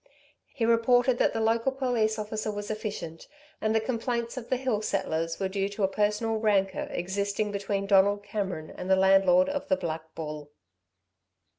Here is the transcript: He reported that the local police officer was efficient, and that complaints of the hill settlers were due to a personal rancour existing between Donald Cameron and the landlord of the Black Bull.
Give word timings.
He 0.55 0.65
reported 0.65 1.19
that 1.19 1.31
the 1.33 1.39
local 1.39 1.71
police 1.71 2.17
officer 2.17 2.51
was 2.51 2.71
efficient, 2.71 3.27
and 3.61 3.75
that 3.75 3.85
complaints 3.85 4.35
of 4.35 4.49
the 4.49 4.57
hill 4.57 4.81
settlers 4.81 5.39
were 5.39 5.47
due 5.47 5.69
to 5.69 5.83
a 5.83 5.87
personal 5.87 6.37
rancour 6.37 6.87
existing 6.89 7.51
between 7.51 7.85
Donald 7.85 8.23
Cameron 8.23 8.71
and 8.71 8.89
the 8.89 8.95
landlord 8.95 9.47
of 9.47 9.67
the 9.67 9.77
Black 9.77 10.15
Bull. 10.15 10.49